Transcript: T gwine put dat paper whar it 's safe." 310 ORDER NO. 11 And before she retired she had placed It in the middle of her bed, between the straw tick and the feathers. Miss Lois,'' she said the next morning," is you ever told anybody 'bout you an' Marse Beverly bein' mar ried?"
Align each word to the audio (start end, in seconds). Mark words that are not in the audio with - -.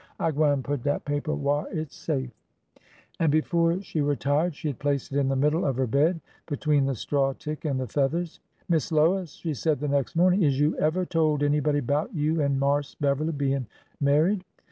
T 0.19 0.31
gwine 0.31 0.63
put 0.63 0.81
dat 0.81 1.05
paper 1.05 1.35
whar 1.35 1.69
it 1.71 1.91
's 1.91 1.95
safe." 1.95 2.31
310 3.19 3.19
ORDER 3.19 3.19
NO. 3.19 3.23
11 3.23 3.23
And 3.23 3.31
before 3.31 3.83
she 3.83 4.01
retired 4.01 4.55
she 4.55 4.67
had 4.69 4.79
placed 4.79 5.11
It 5.13 5.19
in 5.19 5.27
the 5.29 5.35
middle 5.35 5.63
of 5.63 5.75
her 5.77 5.85
bed, 5.85 6.21
between 6.47 6.87
the 6.87 6.95
straw 6.95 7.33
tick 7.33 7.65
and 7.65 7.79
the 7.79 7.85
feathers. 7.85 8.39
Miss 8.67 8.91
Lois,'' 8.91 9.35
she 9.35 9.53
said 9.53 9.79
the 9.79 9.87
next 9.87 10.15
morning," 10.15 10.41
is 10.41 10.59
you 10.59 10.75
ever 10.79 11.05
told 11.05 11.43
anybody 11.43 11.81
'bout 11.81 12.15
you 12.15 12.41
an' 12.41 12.57
Marse 12.57 12.95
Beverly 12.95 13.31
bein' 13.31 13.67
mar 14.01 14.23
ried?" 14.23 14.43